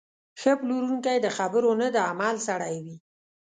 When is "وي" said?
2.85-2.95